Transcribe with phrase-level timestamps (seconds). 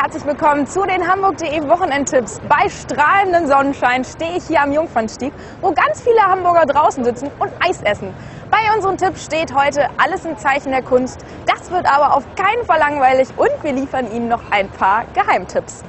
[0.00, 2.40] herzlich willkommen zu den Hamburg.de Wochenendtipps.
[2.48, 7.50] Bei strahlendem Sonnenschein stehe ich hier am Jungfernstieg, wo ganz viele Hamburger draußen sitzen und
[7.58, 8.14] Eis essen.
[8.48, 11.18] Bei unseren Tipps steht heute alles im Zeichen der Kunst.
[11.46, 15.82] Das wird aber auf keinen Fall langweilig und wir liefern Ihnen noch ein paar Geheimtipps.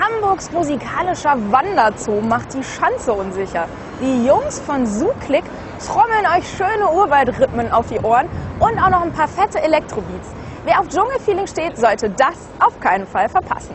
[0.00, 3.66] Hamburgs musikalischer Wanderzoo macht die Schanze unsicher.
[4.00, 5.44] Die Jungs von Zooklick
[5.86, 8.26] trommeln euch schöne Urwaldrhythmen auf die Ohren
[8.58, 10.30] und auch noch ein paar fette Elektrobeats.
[10.62, 13.74] Wer auf Dschungelfeeling steht, sollte das auf keinen Fall verpassen.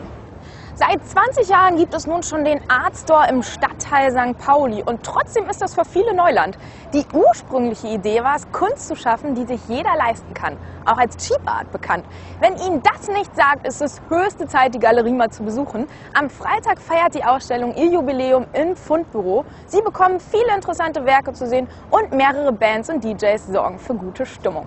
[0.76, 4.38] Seit 20 Jahren gibt es nun schon den Art Store im Stadtteil St.
[4.38, 6.56] Pauli und trotzdem ist das für viele Neuland.
[6.92, 11.16] Die ursprüngliche Idee war es, Kunst zu schaffen, die sich jeder leisten kann, auch als
[11.16, 12.04] Cheap Art bekannt.
[12.38, 15.88] Wenn Ihnen das nicht sagt, ist es höchste Zeit, die Galerie mal zu besuchen.
[16.14, 19.44] Am Freitag feiert die Ausstellung ihr Jubiläum im Fundbüro.
[19.66, 24.24] Sie bekommen viele interessante Werke zu sehen und mehrere Bands und DJs sorgen für gute
[24.24, 24.66] Stimmung.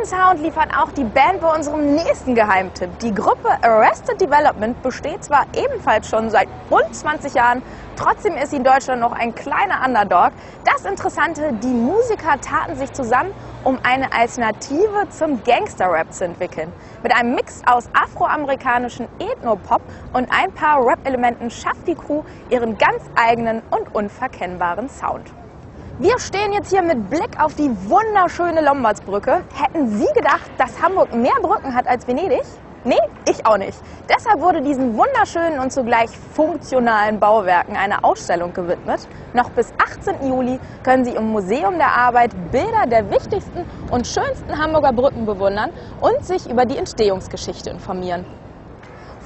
[0.00, 2.98] Guten Sound liefert auch die Band bei unserem nächsten Geheimtipp.
[3.00, 7.62] Die Gruppe Arrested Development besteht zwar ebenfalls schon seit rund 20 Jahren,
[7.96, 10.30] trotzdem ist sie in Deutschland noch ein kleiner Underdog.
[10.64, 13.30] Das Interessante, die Musiker taten sich zusammen,
[13.64, 16.72] um eine Alternative zum Gangster-Rap zu entwickeln.
[17.02, 19.82] Mit einem Mix aus afroamerikanischen Ethnopop
[20.14, 25.30] und ein paar Rap-Elementen schafft die Crew ihren ganz eigenen und unverkennbaren Sound.
[26.02, 29.44] Wir stehen jetzt hier mit Blick auf die wunderschöne Lombardsbrücke.
[29.52, 32.40] Hätten Sie gedacht, dass Hamburg mehr Brücken hat als Venedig?
[32.84, 32.96] Nee,
[33.28, 33.78] ich auch nicht.
[34.08, 39.06] Deshalb wurde diesen wunderschönen und zugleich funktionalen Bauwerken eine Ausstellung gewidmet.
[39.34, 40.26] Noch bis 18.
[40.26, 45.70] Juli können Sie im Museum der Arbeit Bilder der wichtigsten und schönsten Hamburger Brücken bewundern
[46.00, 48.24] und sich über die Entstehungsgeschichte informieren.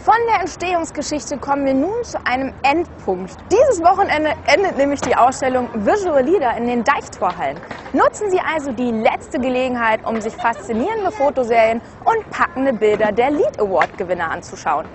[0.04, 3.36] Von der Entstehungsgeschichte kommen wir nun zu einem Endpunkt.
[3.50, 7.62] Dieses Wochenende endet nämlich die Ausstellung Visual Leader in den Deichtorhallen.
[7.92, 13.58] Nutzen Sie also die letzte Gelegenheit, um sich faszinierende Fotoserien und packende Bilder der Lead
[13.58, 14.90] Award Gewinner anzuschauen.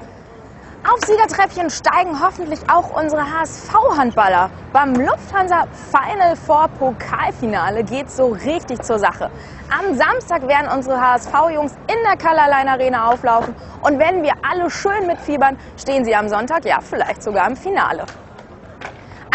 [0.91, 4.49] Auf Siegertreppchen steigen hoffentlich auch unsere HSV-Handballer.
[4.73, 9.29] Beim Lufthansa Final Four Pokalfinale geht so richtig zur Sache.
[9.69, 15.05] Am Samstag werden unsere HSV-Jungs in der Colorline Arena auflaufen und wenn wir alle schön
[15.05, 18.05] mitfiebern, stehen sie am Sonntag ja vielleicht sogar im Finale.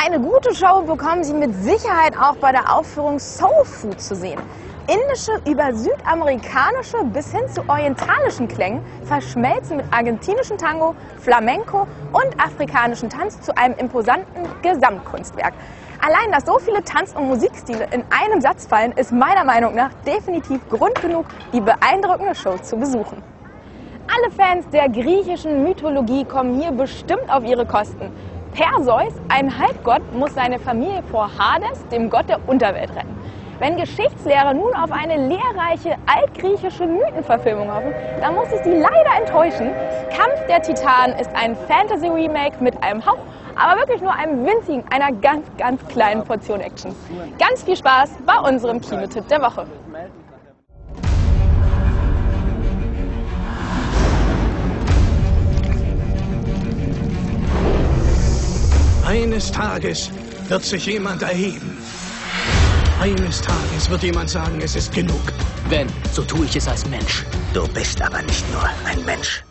[0.04, 4.42] Eine gute Show bekommen Sie mit Sicherheit auch bei der Aufführung Soul Food zu sehen.
[4.86, 13.08] Indische über südamerikanische bis hin zu orientalischen Klängen verschmelzen mit argentinischem Tango, Flamenco und afrikanischen
[13.08, 15.54] Tanz zu einem imposanten Gesamtkunstwerk.
[16.02, 19.90] Allein, dass so viele Tanz- und Musikstile in einem Satz fallen, ist meiner Meinung nach
[20.06, 21.24] definitiv Grund genug,
[21.54, 23.22] die beeindruckende Show zu besuchen.
[24.06, 28.12] Alle Fans der griechischen Mythologie kommen hier bestimmt auf ihre Kosten.
[28.52, 33.16] Perseus, ein Halbgott, muss seine Familie vor Hades, dem Gott der Unterwelt, retten.
[33.60, 39.76] Wenn Geschichtslehrer nun auf eine lehrreiche altgriechische Mythenverfilmung hoffen, dann muss ich sie leider enttäuschen.
[40.10, 43.18] Kampf der Titanen ist ein Fantasy-Remake mit einem Hauch,
[43.54, 46.96] aber wirklich nur einem winzigen, einer ganz, ganz kleinen Portion Action.
[47.38, 49.66] Ganz viel Spaß bei unserem Kinotipp der Woche.
[59.06, 60.10] Eines Tages
[60.48, 61.78] wird sich jemand erheben
[63.00, 65.32] eines Tages wird jemand sagen, es ist genug.
[65.68, 67.24] Wenn, so tue ich es als Mensch.
[67.52, 69.44] Du bist aber nicht nur ein Mensch.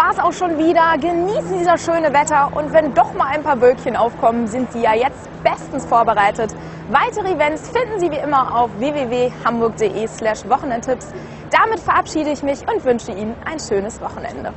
[0.00, 0.96] War's auch schon wieder.
[0.98, 4.80] Genießen Sie das schöne Wetter und wenn doch mal ein paar Wölkchen aufkommen, sind Sie
[4.80, 6.54] ja jetzt bestens vorbereitet.
[6.88, 11.12] Weitere Events finden Sie wie immer auf www.hamburg.de slash Wochenendtipps.
[11.50, 14.54] Damit verabschiede ich mich und wünsche Ihnen ein schönes Wochenende.